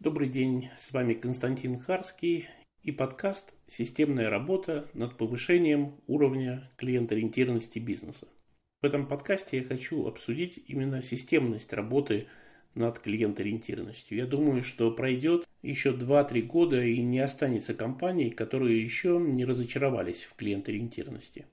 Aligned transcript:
Добрый 0.00 0.28
день, 0.28 0.70
с 0.76 0.92
вами 0.92 1.12
Константин 1.14 1.76
Харский 1.76 2.46
и 2.84 2.92
подкаст 2.92 3.52
«Системная 3.66 4.30
работа 4.30 4.88
над 4.94 5.16
повышением 5.16 5.96
уровня 6.06 6.70
клиент-ориентированности 6.76 7.80
бизнеса». 7.80 8.28
В 8.80 8.86
этом 8.86 9.08
подкасте 9.08 9.56
я 9.56 9.64
хочу 9.64 10.06
обсудить 10.06 10.62
именно 10.68 11.02
системность 11.02 11.72
работы 11.72 12.28
над 12.76 13.00
клиент-ориентированностью. 13.00 14.16
Я 14.16 14.26
думаю, 14.26 14.62
что 14.62 14.92
пройдет 14.92 15.44
еще 15.62 15.90
2-3 15.90 16.42
года 16.42 16.80
и 16.80 17.02
не 17.02 17.18
останется 17.18 17.74
компаний, 17.74 18.30
которые 18.30 18.80
еще 18.80 19.18
не 19.18 19.44
разочаровались 19.44 20.22
в 20.22 20.36
клиент-ориентированности. 20.36 21.46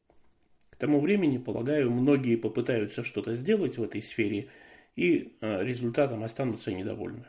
К 0.70 0.76
тому 0.76 1.00
времени, 1.00 1.40
полагаю, 1.40 1.90
многие 1.90 2.36
попытаются 2.36 3.04
что-то 3.04 3.34
сделать 3.34 3.80
в 3.80 3.84
этой 3.84 4.04
сфере 4.04 4.50
и 4.96 5.36
э, 5.42 5.64
результатом 5.64 6.24
останутся 6.24 6.72
недовольны. 6.72 7.26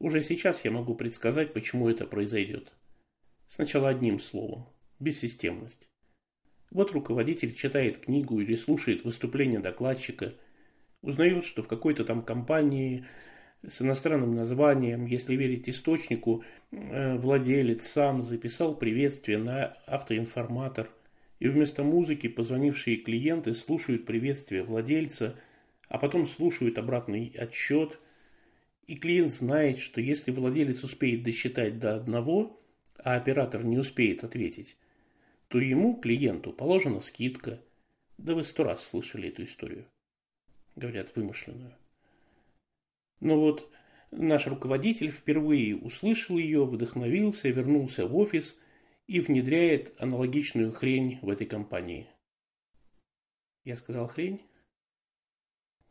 Уже 0.00 0.22
сейчас 0.22 0.64
я 0.64 0.70
могу 0.70 0.94
предсказать, 0.94 1.52
почему 1.52 1.90
это 1.90 2.06
произойдет. 2.06 2.72
Сначала 3.46 3.90
одним 3.90 4.18
словом– 4.18 4.66
бессистемность. 4.98 5.88
Вот 6.70 6.92
руководитель 6.92 7.54
читает 7.54 7.98
книгу 7.98 8.40
или 8.40 8.54
слушает 8.54 9.04
выступление 9.04 9.60
докладчика, 9.60 10.32
узнает, 11.02 11.44
что 11.44 11.62
в 11.62 11.68
какой-то 11.68 12.04
там 12.06 12.22
компании 12.22 13.04
с 13.66 13.82
иностранным 13.82 14.34
названием, 14.34 15.04
если 15.04 15.36
верить 15.36 15.68
источнику, 15.68 16.44
э, 16.70 17.18
владелец 17.18 17.86
сам 17.86 18.22
записал 18.22 18.74
приветствие 18.74 19.36
на 19.36 19.76
автоинформатор, 19.86 20.88
и 21.40 21.48
вместо 21.48 21.82
музыки 21.82 22.28
позвонившие 22.28 22.96
клиенты 22.96 23.52
слушают 23.52 24.06
приветствие 24.06 24.62
владельца, 24.62 25.38
а 25.88 25.98
потом 25.98 26.26
слушают 26.26 26.78
обратный 26.78 27.34
отсчет– 27.36 27.98
и 28.90 28.96
клиент 28.96 29.30
знает, 29.30 29.78
что 29.78 30.00
если 30.00 30.32
владелец 30.32 30.82
успеет 30.82 31.22
досчитать 31.22 31.78
до 31.78 31.94
одного, 31.94 32.60
а 32.98 33.14
оператор 33.14 33.62
не 33.62 33.78
успеет 33.78 34.24
ответить, 34.24 34.76
то 35.46 35.60
ему, 35.60 35.94
клиенту, 35.94 36.52
положена 36.52 36.98
скидка. 36.98 37.62
Да 38.18 38.34
вы 38.34 38.42
сто 38.42 38.64
раз 38.64 38.84
слышали 38.84 39.28
эту 39.28 39.44
историю. 39.44 39.86
Говорят, 40.74 41.14
вымышленную. 41.14 41.72
Но 43.20 43.38
вот 43.38 43.70
наш 44.10 44.48
руководитель 44.48 45.12
впервые 45.12 45.76
услышал 45.76 46.36
ее, 46.36 46.66
вдохновился, 46.66 47.48
вернулся 47.48 48.08
в 48.08 48.16
офис 48.16 48.58
и 49.06 49.20
внедряет 49.20 49.94
аналогичную 50.02 50.72
хрень 50.72 51.20
в 51.22 51.28
этой 51.28 51.46
компании. 51.46 52.08
Я 53.62 53.76
сказал 53.76 54.08
хрень? 54.08 54.40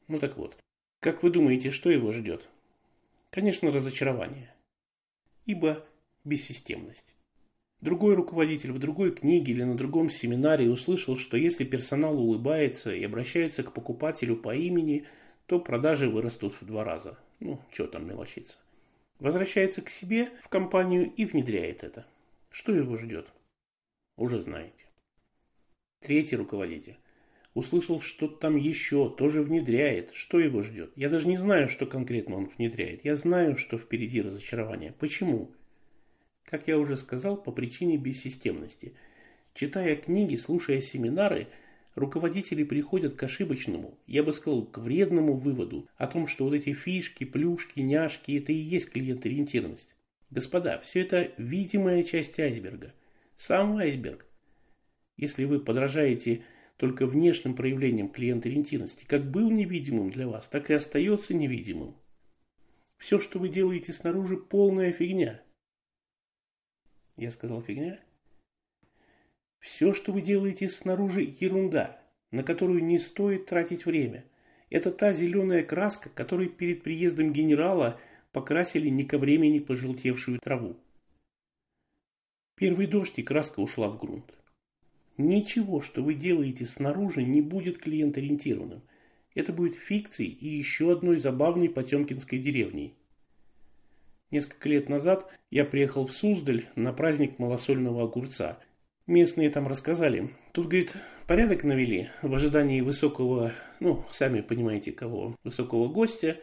Ну 0.10 0.20
так 0.20 0.36
вот. 0.36 0.58
Как 1.00 1.23
вы 1.23 1.30
думаете, 1.30 1.72
что 1.72 1.90
его 1.90 2.12
ждет? 2.12 2.50
Конечно, 3.30 3.72
разочарование. 3.72 4.54
Ибо 5.46 5.86
бессистемность. 6.24 7.16
Другой 7.82 8.16
руководитель 8.16 8.72
в 8.74 8.80
другой 8.80 9.12
книге 9.12 9.54
или 9.54 9.64
на 9.64 9.78
другом 9.78 10.10
семинаре 10.10 10.70
услышал, 10.70 11.16
что 11.16 11.38
если 11.38 11.64
персонал 11.64 12.20
улыбается 12.20 12.94
и 12.94 13.04
обращается 13.04 13.64
к 13.64 13.74
покупателю 13.74 14.36
по 14.36 14.54
имени, 14.54 15.08
то 15.46 15.60
продажи 15.60 16.10
вырастут 16.10 16.60
в 16.60 16.66
два 16.66 16.84
раза. 16.84 17.18
Ну, 17.40 17.62
что 17.72 17.88
там 17.88 18.06
мелочиться. 18.06 18.58
Возвращается 19.20 19.82
к 19.82 19.90
себе 19.90 20.32
в 20.44 20.50
компанию 20.50 21.14
и 21.16 21.26
внедряет 21.26 21.84
это. 21.84 22.06
Что 22.52 22.74
его 22.74 22.98
ждет? 22.98 23.32
Уже 24.18 24.42
знаете. 24.42 24.86
Третий 26.02 26.36
руководитель 26.36 26.98
услышал 27.53 28.02
что-то 28.02 28.36
там 28.36 28.55
еще, 28.55 29.09
тоже 29.09 29.42
внедряет. 29.42 30.11
Что 30.14 30.39
его 30.39 30.61
ждет? 30.61 30.92
Я 30.95 31.09
даже 31.09 31.28
не 31.28 31.38
знаю, 31.38 31.67
что 31.67 31.86
конкретно 31.86 32.38
он 32.38 32.52
внедряет. 32.58 33.03
Я 33.03 33.16
знаю, 33.16 33.58
что 33.58 33.78
впереди 33.78 34.22
разочарование. 34.22 34.94
Почему? 35.00 35.52
Как 36.44 36.67
я 36.67 36.77
уже 36.77 36.97
сказал, 36.97 37.38
по 37.38 37.52
причине 37.52 37.97
бессистемности. 37.97 38.94
Читая 39.53 39.95
книги, 39.95 40.36
слушая 40.36 40.81
семинары, 40.81 41.48
руководители 41.95 42.64
приходят 42.64 43.15
к 43.15 43.23
ошибочному, 43.23 43.98
я 44.08 44.23
бы 44.23 44.32
сказал, 44.32 44.64
к 44.64 44.77
вредному 44.77 45.36
выводу 45.36 45.88
о 45.98 46.08
том, 46.08 46.27
что 46.27 46.45
вот 46.45 46.54
эти 46.54 46.73
фишки, 46.73 47.23
плюшки, 47.23 47.82
няшки– 47.82 48.32
это 48.38 48.52
и 48.52 48.55
есть 48.55 48.89
клиент-ориентированность. 48.92 49.95
Господа, 50.30 50.80
все 50.80 51.02
это 51.02 51.32
видимая 51.38 52.04
часть 52.04 52.39
айсберга. 52.39 52.93
Сам 53.36 53.77
айсберг. 53.77 54.26
Если 55.17 55.45
вы 55.45 55.59
подражаете 55.59 56.43
только 56.80 57.06
внешним 57.06 57.56
проявлением 57.56 58.08
клиент-ориентированности, 58.08 59.04
как 59.04 59.30
был 59.30 59.52
невидимым 59.52 60.12
для 60.12 60.30
вас, 60.30 60.48
так 60.48 60.70
и 60.70 60.73
остается 60.73 61.34
невидимым. 61.34 61.94
Все, 62.95 63.20
что 63.20 63.38
вы 63.38 63.50
делаете 63.50 63.92
снаружи, 63.92 64.38
полная 64.38 64.94
фигня. 64.94 65.44
Я 67.18 67.32
сказал 67.32 67.62
фигня? 67.62 68.00
Все, 69.60 69.94
что 69.94 70.14
вы 70.14 70.22
делаете 70.22 70.70
снаружи, 70.70 71.36
ерунда, 71.42 72.02
на 72.32 72.44
которую 72.44 72.82
не 72.82 72.98
стоит 72.98 73.48
тратить 73.48 73.86
время. 73.86 74.23
Это 74.70 74.89
та 74.89 75.12
зеленая 75.12 75.64
краска, 75.64 76.10
которой 76.10 76.48
перед 76.48 76.82
приездом 76.82 77.34
генерала 77.34 78.00
покрасили 78.32 78.88
не 78.88 79.04
ко 79.04 79.18
времени 79.18 79.60
пожелтевшую 79.60 80.39
траву. 80.39 80.78
Первый 82.56 82.88
дождь 82.88 83.20
и 83.20 83.23
краска 83.23 83.60
ушла 83.60 83.89
в 83.89 84.00
грунт. 84.00 84.39
Ничего, 85.20 85.82
что 85.82 86.02
вы 86.02 86.14
делаете 86.14 86.66
снаружи, 86.66 87.24
не 87.24 87.42
будет 87.42 87.78
клиент-ориентированным. 87.78 88.82
Это 89.36 89.52
будет 89.52 89.76
фикцией 89.76 90.32
и 90.32 90.48
еще 90.48 90.94
одной 90.94 91.18
забавной 91.18 91.68
потемкинской 91.68 92.40
деревней. 92.40 92.94
Несколько 94.32 94.70
лет 94.70 94.88
назад 94.88 95.30
я 95.52 95.66
приехал 95.66 96.08
в 96.08 96.14
Суздаль 96.14 96.68
на 96.76 96.94
праздник 96.94 97.38
малосольного 97.38 98.04
огурца. 98.04 98.60
Местные 99.08 99.50
там 99.50 99.68
рассказали. 99.68 100.30
Тут, 100.54 100.68
говорит, 100.68 100.96
порядок 101.28 101.66
навели 101.66 102.08
в 102.22 102.34
ожидании 102.34 102.80
высокого, 102.80 103.52
ну, 103.82 104.06
сами 104.12 104.40
понимаете 104.40 104.94
кого, 104.94 105.36
высокого 105.44 105.90
гостя. 105.90 106.38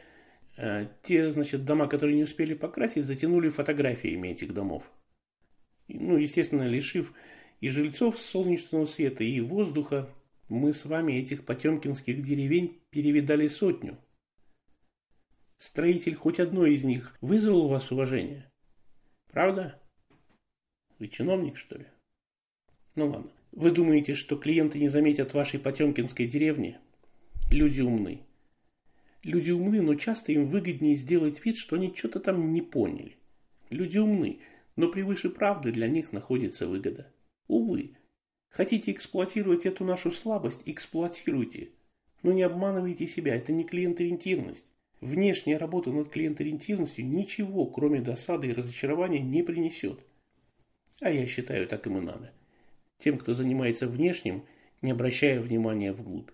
Э, 0.59 0.89
те, 1.03 1.31
значит, 1.31 1.65
дома, 1.65 1.89
которые 1.89 2.15
не 2.15 2.25
успели 2.25 2.53
покрасить, 2.53 3.07
затянули 3.07 3.49
фотографиями 3.49 4.29
этих 4.29 4.53
домов. 4.53 4.83
Ну, 5.89 6.19
естественно, 6.19 6.65
лишив 6.65 7.15
и 7.61 7.69
жильцов 7.69 8.19
солнечного 8.19 8.87
света, 8.87 9.25
и 9.25 9.41
воздуха, 9.41 10.11
мы 10.49 10.73
с 10.73 10.85
вами 10.85 11.15
этих 11.15 11.45
потемкинских 11.45 12.23
деревень 12.23 12.81
перевидали 12.91 13.49
сотню. 13.49 13.99
Строитель 15.57 16.15
хоть 16.15 16.39
одной 16.39 16.75
из 16.75 16.85
них 16.85 17.17
вызвал 17.21 17.67
у 17.67 17.69
вас 17.69 17.91
уважение? 17.91 18.51
Правда? 19.31 19.81
Вы 20.99 21.09
чиновник, 21.09 21.57
что 21.57 21.79
ли? 21.79 21.87
Ну 22.95 23.09
ладно. 23.09 23.31
Вы 23.53 23.71
думаете, 23.71 24.15
что 24.15 24.37
клиенты 24.37 24.79
не 24.79 24.89
заметят 24.89 25.33
вашей 25.33 25.59
потемкинской 25.59 26.27
деревни? 26.27 26.79
Люди 27.51 27.81
умны. 27.81 28.21
Люди 29.23 29.51
умны, 29.51 29.81
но 29.81 29.95
часто 29.95 30.33
им 30.33 30.49
выгоднее 30.49 30.95
сделать 30.95 31.45
вид, 31.45 31.57
что 31.57 31.77
они 31.77 31.95
что-то 31.97 32.21
там 32.21 32.53
не 32.53 32.61
поняли. 32.61 33.17
Люди 33.71 33.99
умны, 33.99 34.41
но 34.77 34.89
превыше 34.89 35.31
правды 35.31 35.73
для 35.73 35.89
них 35.89 36.13
находится 36.13 36.69
выгода. 36.69 37.13
Увы, 37.49 37.97
хотите 38.49 38.93
эксплуатировать 38.93 39.67
эту 39.67 39.85
нашу 39.85 40.11
слабость– 40.11 40.61
эксплуатируйте. 40.67 41.71
Но 42.23 42.33
не 42.33 42.43
обманывайте 42.43 43.07
себя, 43.07 43.37
это 43.37 43.53
не 43.53 43.65
клиент-ориентированность. 43.65 44.73
Внешняя 45.01 45.59
работа 45.59 45.91
над 45.91 46.09
клиент-ориентированностью 46.09 47.07
ничего, 47.07 47.67
кроме 47.67 48.01
досады 48.01 48.49
и 48.49 48.53
разочарования, 48.53 49.21
не 49.21 49.43
принесет. 49.43 50.01
А 51.01 51.11
я 51.11 51.27
считаю, 51.27 51.69
так 51.69 51.87
им 51.87 51.99
и 51.99 52.01
надо. 52.01 52.33
Тем, 52.99 53.19
кто 53.19 53.35
занимается 53.35 53.87
внешним, 53.87 54.45
не 54.81 54.91
обращая 54.91 55.41
внимания 55.41 55.93
вглубь. 55.93 56.31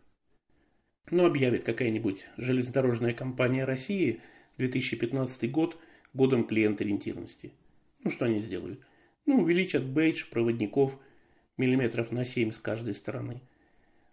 Но 1.11 1.27
объявит 1.27 1.65
какая-нибудь 1.65 2.27
железнодорожная 2.37 3.12
компания 3.12 3.65
России 3.65 4.21
2015 4.59 5.50
год 5.50 5.77
годом 6.15 6.44
клиент-ориентированности. 6.44 7.53
Ну 8.05 8.11
что 8.11 8.26
они 8.26 8.38
сделают? 8.38 8.87
Ну, 9.27 9.43
увеличат 9.43 9.85
бейдж 9.85 10.25
проводников 10.31 10.99
миллиметров 11.57 12.11
на 12.11 12.25
7 12.25 12.51
с 12.51 12.59
каждой 12.59 12.95
стороны. 12.95 13.41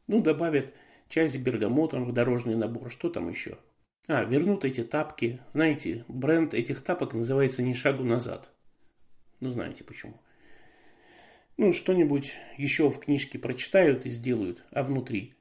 Ну, 0.08 0.22
добавят 0.22 0.74
часть 1.08 1.40
бергамотом 1.40 2.06
в 2.06 2.14
дорожный 2.14 2.56
набор. 2.56 2.92
Что 2.92 3.10
там 3.10 3.30
еще? 3.30 3.58
А, 4.08 4.24
вернут 4.24 4.66
эти 4.66 4.84
тапки. 4.84 5.40
Знаете, 5.54 6.06
бренд 6.08 6.54
этих 6.54 6.82
тапок 6.82 7.14
называется 7.14 7.62
«Ни 7.62 7.74
шагу 7.74 8.04
назад». 8.04 8.52
Ну, 9.40 9.52
знаете 9.52 9.84
почему. 9.84 10.20
Ну, 11.58 11.74
что-нибудь 11.74 12.36
еще 12.58 12.90
в 12.90 13.00
книжке 13.00 13.38
прочитают 13.38 14.06
и 14.06 14.10
сделают, 14.10 14.64
а 14.72 14.84
внутри. 14.84 15.34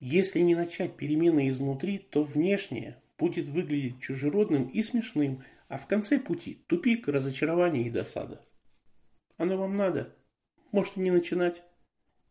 Если 0.00 0.40
не 0.40 0.54
начать 0.54 0.96
перемены 0.96 1.48
изнутри, 1.48 1.98
то 1.98 2.22
внешнее 2.22 2.96
будет 3.18 3.48
выглядеть 3.48 4.00
чужеродным 4.00 4.68
и 4.68 4.82
смешным, 4.82 5.42
а 5.68 5.76
в 5.76 5.86
конце 5.86 6.18
пути 6.18 6.62
тупик, 6.68 7.08
разочарование 7.08 7.84
и 7.84 7.90
досада. 7.90 8.40
Оно 9.38 9.56
вам 9.56 9.76
надо? 9.76 10.14
Может, 10.72 10.96
не 10.96 11.10
начинать? 11.10 11.62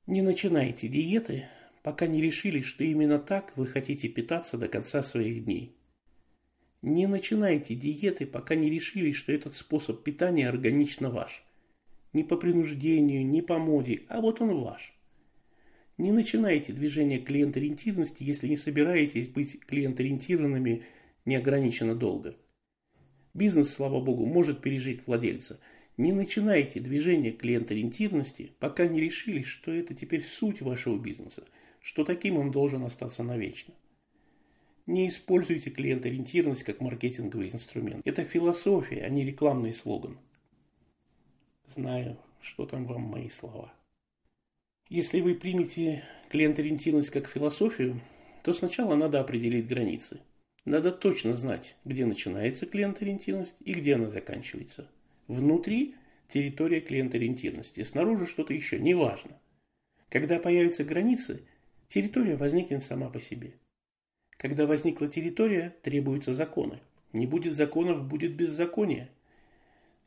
Не 0.05 0.21
начинайте 0.21 0.87
диеты, 0.87 1.45
пока 1.81 2.05
не 2.05 2.21
решили, 2.21 2.61
что 2.61 2.83
именно 2.83 3.17
так 3.17 3.55
вы 3.55 3.65
хотите 3.65 4.09
питаться 4.09 4.57
до 4.57 4.67
конца 4.67 5.01
своих 5.01 5.45
дней. 5.45 5.75
Не 6.81 7.07
начинайте 7.07 7.75
диеты, 7.75 8.25
пока 8.25 8.55
не 8.55 8.69
решили, 8.69 9.13
что 9.13 9.31
этот 9.31 9.55
способ 9.55 10.03
питания 10.03 10.47
органично 10.47 11.09
ваш. 11.09 11.43
Не 12.13 12.23
по 12.23 12.37
принуждению, 12.37 13.25
не 13.25 13.41
по 13.41 13.57
моде, 13.57 14.03
а 14.09 14.21
вот 14.21 14.41
он 14.41 14.61
ваш. 14.61 14.93
Не 15.97 16.11
начинайте 16.11 16.73
движение 16.73 17.19
клиент-ориентированности, 17.19 18.23
если 18.23 18.47
не 18.47 18.57
собираетесь 18.57 19.27
быть 19.27 19.59
клиент-ориентированными 19.61 20.85
неограниченно 21.25 21.95
долго. 21.95 22.37
Бизнес, 23.33 23.73
слава 23.73 23.99
богу, 24.01 24.25
может 24.25 24.61
пережить 24.61 25.07
владельца. 25.07 25.59
Не 25.97 26.11
начинайте 26.11 26.79
движение 26.79 27.31
клиент-ориентированности, 27.31 28.51
пока 28.59 28.87
не 28.87 29.01
решили, 29.01 29.41
что 29.41 29.71
это 29.71 29.95
теперь 29.95 30.23
суть 30.23 30.61
вашего 30.61 30.95
бизнеса, 30.97 31.43
что 31.81 32.03
таким 32.03 32.37
он 32.37 32.51
должен 32.51 32.83
остаться 32.83 33.23
навечно. 33.23 33.73
Не 34.85 35.07
используйте 35.07 35.71
клиент-ориентированность 35.71 36.63
как 36.63 36.81
маркетинговый 36.81 37.49
инструмент. 37.49 38.05
Это 38.05 38.23
философия, 38.23 39.01
а 39.01 39.09
не 39.09 39.25
рекламный 39.25 39.73
слоган. 39.73 40.19
Знаю, 41.65 42.17
что 42.41 42.67
там 42.67 42.85
вам 42.85 43.01
мои 43.01 43.29
слова. 43.29 43.73
Если 44.89 45.19
вы 45.19 45.33
примете 45.33 46.03
клиент-ориентированность 46.29 47.09
как 47.09 47.27
философию, 47.27 47.99
то 48.43 48.53
сначала 48.53 48.95
надо 48.95 49.19
определить 49.19 49.67
границы. 49.67 50.21
Надо 50.63 50.91
точно 50.91 51.33
знать, 51.33 51.75
где 51.85 52.05
начинается 52.05 52.67
клиент-ориентированность 52.67 53.57
и 53.65 53.73
где 53.73 53.95
она 53.95 54.09
заканчивается. 54.09 54.89
Внутри 55.27 55.95
территория 56.27 56.79
клиент-ориентированности, 56.79 57.83
снаружи 57.83 58.25
что-то 58.25 58.53
еще, 58.53 58.79
неважно. 58.79 59.39
Когда 60.09 60.39
появятся 60.39 60.83
границы, 60.83 61.43
территория 61.89 62.35
возникнет 62.35 62.83
сама 62.83 63.09
по 63.09 63.19
себе. 63.19 63.53
Когда 64.31 64.65
возникла 64.65 65.07
территория, 65.07 65.75
требуются 65.81 66.33
законы. 66.33 66.79
Не 67.11 67.25
будет 67.25 67.55
законов, 67.55 68.05
будет 68.07 68.35
беззаконие. 68.35 69.09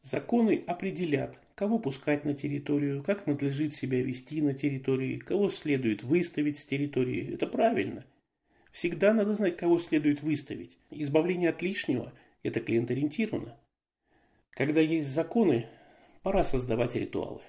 Законы 0.02 0.62
определят, 0.66 1.40
кого 1.54 1.78
пускать 1.78 2.24
на 2.24 2.32
территорию, 2.32 3.02
как 3.02 3.26
надлежит 3.26 3.74
себя 3.74 4.02
вести 4.02 4.40
на 4.40 4.54
территории, 4.54 5.18
кого 5.18 5.50
следует 5.50 6.02
выставить 6.02 6.58
с 6.58 6.64
территории. 6.64 7.34
Это 7.34 7.46
правильно. 7.46 8.06
Всегда 8.72 9.12
надо 9.12 9.34
знать, 9.34 9.56
кого 9.56 9.78
следует 9.78 10.22
выставить. 10.22 10.78
Избавление 10.90 11.50
от 11.50 11.60
лишнего– 11.60 12.14
это 12.42 12.60
клиент-ориентировано. 12.60 13.58
Когда 14.50 14.80
есть 14.80 15.08
законы, 15.08 15.68
пора 16.22 16.44
создавать 16.44 16.96
ритуалы. 16.96 17.40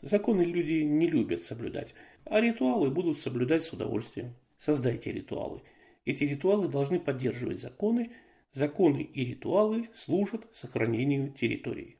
Законы 0.00 0.42
люди 0.42 0.82
не 0.82 1.06
любят 1.06 1.42
соблюдать, 1.44 1.94
а 2.24 2.40
ритуалы 2.40 2.90
будут 2.90 3.20
соблюдать 3.20 3.62
с 3.62 3.72
удовольствием. 3.72 4.34
Создайте 4.58 5.12
ритуалы. 5.12 5.62
Эти 6.04 6.24
ритуалы 6.24 6.68
должны 6.68 6.98
поддерживать 6.98 7.60
законы, 7.60 8.12
Законы 8.52 8.98
и 8.98 9.24
ритуалы 9.24 9.88
служат 9.94 10.46
сохранению 10.52 11.32
территории. 11.32 11.96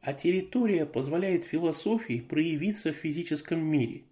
А 0.00 0.12
территория 0.12 0.86
позволяет 0.86 1.42
философии 1.42 2.20
проявиться 2.20 2.92
в 2.92 2.96
физическом 2.96 3.58
мире. 3.58 4.04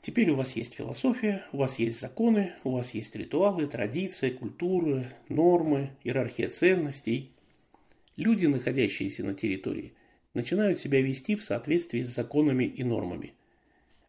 Теперь 0.00 0.30
у 0.30 0.36
вас 0.36 0.54
есть 0.54 0.74
философия, 0.74 1.44
у 1.52 1.56
вас 1.56 1.80
есть 1.80 2.00
законы, 2.00 2.52
у 2.62 2.70
вас 2.70 2.94
есть 2.94 3.16
ритуалы, 3.16 3.66
традиция, 3.66 4.30
культура, 4.30 5.12
нормы, 5.28 5.90
иерархия 6.04 6.48
ценностей. 6.48 7.34
Люди, 8.16 8.46
находящиеся 8.46 9.24
на 9.24 9.34
территории, 9.34 9.94
начинают 10.34 10.78
себя 10.78 11.00
вести 11.00 11.36
в 11.36 11.44
соответствии 11.44 12.02
с 12.02 12.14
законами 12.14 12.64
и 12.64 12.84
нормами. 12.84 13.34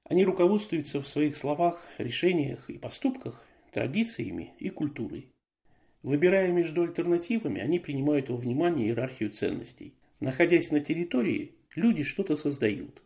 Они 0.03 0.25
руководствуются 0.25 1.01
в 1.01 1.07
своих 1.07 1.35
словах, 1.37 1.85
решениях 1.97 2.69
и 2.69 2.77
поступках 2.77 3.45
традициями 3.71 4.53
и 4.59 4.69
культурой. 4.69 5.29
Выбирая 6.03 6.51
между 6.51 6.83
альтернативами, 6.83 7.61
они 7.61 7.79
принимают 7.79 8.29
во 8.29 8.35
внимание 8.35 8.87
иерархию 8.87 9.29
ценностей. 9.29 9.93
Находясь 10.19 10.71
на 10.71 10.79
территории, 10.79 11.53
люди 11.75 12.03
что-то 12.03 12.35
создают. 12.35 13.01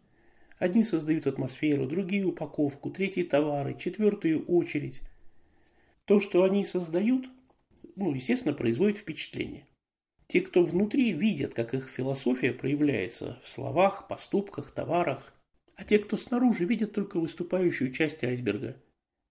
Одни 0.58 0.84
создают 0.84 1.28
атмосферу, 1.28 1.86
другие 1.86 2.26
упаковку, 2.26 2.90
третьи 2.90 3.24
товары, 3.24 3.78
четвертую 3.78 4.46
очередь. 4.46 5.02
То, 6.06 6.20
что 6.22 6.44
они 6.44 6.66
создают, 6.66 7.28
ну, 7.96 8.14
естественно, 8.14 8.54
производит 8.54 8.98
впечатление. 8.98 9.66
Те, 10.28 10.42
кто 10.42 10.64
внутри, 10.64 11.14
видят, 11.14 11.54
как 11.54 11.74
их 11.74 11.90
философия 11.90 12.52
проявляется 12.52 13.40
в 13.44 13.50
словах, 13.50 14.08
поступках, 14.08 14.72
товарах. 14.72 15.34
А 15.76 15.84
те, 15.84 16.00
кто 16.00 16.18
снаружи, 16.18 16.66
видят 16.66 16.94
только 16.94 17.20
выступающую 17.20 17.92
часть 17.92 18.24
айсберга. 18.24 18.82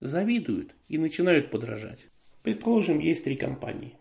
Завидуют 0.00 0.74
и 0.88 0.98
начинают 0.98 1.50
подражать. 1.50 2.08
Предположим, 2.42 2.98
есть 2.98 3.24
три 3.24 3.36
компании. 3.36 3.96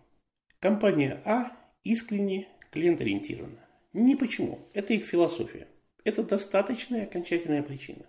Компания 0.60 1.22
А 1.25 1.51
искренне 1.84 2.48
клиент-ориентирована. 2.72 3.60
Не 3.94 4.16
почему. 4.16 4.60
Это 4.74 4.94
их 4.94 5.06
философия. 5.06 5.68
Это 6.04 6.24
достаточная 6.24 7.04
окончательная 7.04 7.63
причина. 7.63 8.06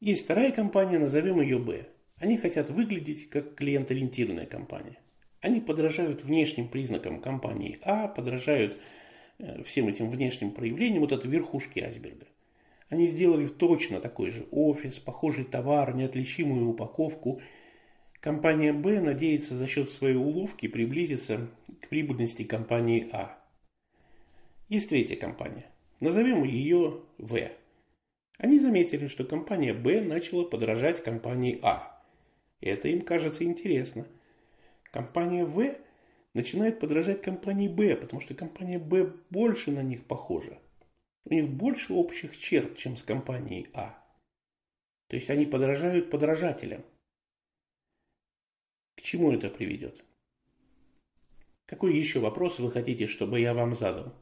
Есть 0.00 0.24
вторая 0.24 0.52
компания, 0.52 0.98
назовем 0.98 1.40
ее 1.40 1.58
Б. 1.58 1.86
Они 2.16 2.36
хотят 2.36 2.70
выглядеть 2.70 3.28
как 3.28 3.54
клиент-ориентированная 3.54 4.46
компания. 4.46 4.98
Они 5.40 5.60
подражают 5.60 6.24
внешним 6.24 6.68
признакам 6.68 7.20
компании 7.20 7.78
А, 7.82 8.08
подражают 8.08 8.78
э, 9.38 9.62
всем 9.64 9.88
этим 9.88 10.10
внешним 10.10 10.50
проявлениям, 10.50 11.00
вот 11.00 11.12
это 11.12 11.28
верхушки 11.28 11.80
айсберга. 11.80 12.26
Они 12.88 13.06
сделали 13.06 13.48
точно 13.48 14.00
такой 14.00 14.30
же 14.30 14.46
офис, 14.50 14.98
похожий 14.98 15.44
товар, 15.44 15.94
неотличимую 15.94 16.68
упаковку– 16.68 17.40
Компания 18.26 18.72
Б 18.72 19.00
надеется 19.00 19.54
за 19.54 19.68
счет 19.68 19.88
своей 19.88 20.16
уловки 20.16 20.66
приблизиться 20.66 21.48
к 21.80 21.88
прибыльности 21.88 22.42
компании 22.42 23.08
А. 23.12 23.38
Есть 24.68 24.88
третья 24.88 25.14
компания. 25.14 25.66
Назовем 26.00 26.42
ее 26.42 27.02
В. 27.18 27.52
Они 28.38 28.58
заметили, 28.58 29.06
что 29.06 29.22
компания 29.22 29.72
Б 29.72 30.00
начала 30.00 30.42
подражать 30.42 31.04
компании 31.04 31.60
А. 31.62 32.02
Это 32.60 32.88
им 32.88 33.02
кажется 33.02 33.44
интересно. 33.44 34.08
Компания 34.90 35.44
В 35.44 35.76
начинает 36.34 36.80
подражать 36.80 37.22
компании 37.22 37.68
Б, 37.68 37.96
потому 37.96 38.20
что 38.20 38.34
компания 38.34 38.78
Б 38.78 39.12
больше 39.30 39.70
на 39.70 39.82
них 39.82 40.04
похожа. 40.06 40.58
У 41.24 41.34
них 41.34 41.48
больше 41.48 41.92
общих 41.92 42.38
черт, 42.38 42.76
чем 42.76 42.96
с 42.96 43.02
компанией 43.02 43.68
А. 43.74 44.02
То 45.08 45.16
есть 45.16 45.30
они 45.30 45.46
подражают 45.46 46.10
подражателям. 46.10 46.84
К 48.96 49.02
чему 49.02 49.32
это 49.32 49.50
приведет? 49.50 50.04
Какой 51.66 51.96
еще 51.96 52.20
вопрос 52.20 52.58
вы 52.58 52.70
хотите, 52.70 53.06
чтобы 53.06 53.40
я 53.40 53.52
вам 53.52 53.74
задал? 53.74 54.14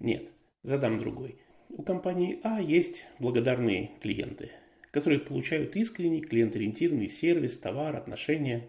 Нет, 0.00 0.30
задам 0.62 0.98
другой. 0.98 1.40
У 1.68 1.82
компании 1.82 2.40
А 2.42 2.60
есть 2.60 3.06
благодарные 3.18 3.92
клиенты, 4.00 4.50
которые 4.90 5.20
получают 5.20 5.76
искренний 5.76 6.22
клиент-ориентированный 6.22 7.08
сервис, 7.08 7.58
товар, 7.58 7.94
отношения. 7.94 8.68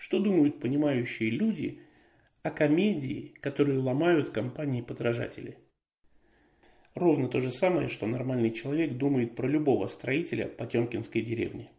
Что 0.00 0.18
думают 0.18 0.58
понимающие 0.58 1.30
люди 1.30 1.80
о 2.42 2.50
комедии, 2.50 3.34
которые 3.40 3.78
ломают 3.78 4.30
компании-подражатели? 4.30 5.58
Ровно 6.94 7.28
то 7.28 7.38
же 7.38 7.52
самое, 7.52 7.88
что 7.88 8.06
нормальный 8.06 8.50
человек 8.50 8.96
думает 8.96 9.36
про 9.36 9.46
любого 9.46 9.86
строителя 9.86 10.48
Потемкинской 10.48 11.22
деревни. 11.22 11.70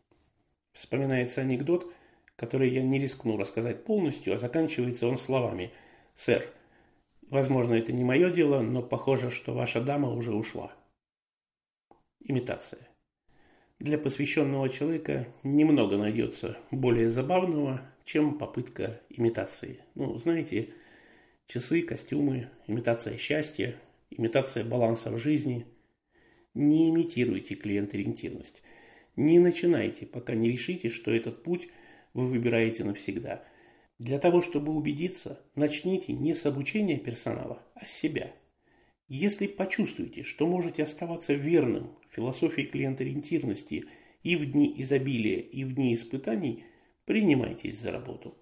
Вспоминается 0.71 1.41
анекдот– 1.41 1.93
который 2.41 2.71
я 2.71 2.81
не 2.81 2.97
рискну 2.97 3.37
рассказать 3.37 3.83
полностью, 3.83 4.33
а 4.33 4.37
заканчивается 4.37 5.07
он 5.07 5.19
словами 5.19 5.71
«Сэр, 6.15 6.51
возможно, 7.29 7.75
это 7.75 7.93
не 7.93 8.03
мое 8.03 8.31
дело, 8.31 8.61
но 8.61 8.81
похоже, 8.81 9.29
что 9.29 9.53
ваша 9.53 9.79
дама 9.79 10.09
уже 10.09 10.33
ушла». 10.33 10.71
Имитация. 12.19 12.79
Для 13.77 13.99
посвященного 13.99 14.69
человека 14.69 15.27
немного 15.43 15.97
найдется 15.97 16.57
более 16.71 17.11
забавного, 17.11 17.81
чем 18.05 18.37
попытка 18.37 19.01
имитации. 19.09 19.79
Ну, 19.95 20.17
знаете, 20.17 20.69
часы, 21.47 21.81
костюмы, 21.81 22.49
имитация 22.67 23.17
счастья, 23.17 23.75
имитация 24.09 24.63
баланса 24.63 25.11
в 25.11 25.17
жизни. 25.17 25.65
Не 26.53 26.89
имитируйте 26.89 27.55
клиент-ориентированность. 27.55 28.61
Не 29.15 29.39
начинайте, 29.39 30.05
пока 30.05 30.35
не 30.35 30.49
решите, 30.49 30.89
что 30.89 31.11
этот 31.11 31.43
путь– 31.43 31.69
вы 32.13 32.27
выбираете 32.27 32.83
навсегда. 32.83 33.43
Для 33.99 34.19
того, 34.19 34.41
чтобы 34.41 34.73
убедиться, 34.73 35.41
начните 35.55 36.13
не 36.13 36.33
с 36.33 36.45
обучения 36.45 36.97
персонала, 36.97 37.63
а 37.75 37.85
с 37.85 37.91
себя. 37.91 38.33
Если 39.07 39.47
почувствуете, 39.47 40.23
что 40.23 40.47
можете 40.47 40.83
оставаться 40.83 41.33
верным 41.33 41.91
философии 42.09 42.63
клиент-ориентированности 42.63 43.85
и 44.23 44.35
в 44.35 44.51
дни 44.51 44.73
изобилия, 44.81 45.39
и 45.39 45.63
в 45.63 45.75
дни 45.75 45.93
испытаний, 45.93 46.65
принимайтесь 47.05 47.79
за 47.79 47.91
работу. 47.91 48.37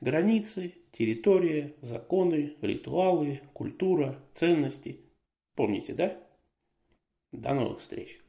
Границы, 0.00 0.74
территория, 0.92 1.74
законы, 1.80 2.56
ритуалы, 2.60 3.40
культура, 3.52 4.22
ценности. 4.34 5.00
Помните, 5.54 5.94
да? 5.94 6.20
До 7.32 7.54
новых 7.54 7.80
встреч! 7.80 8.23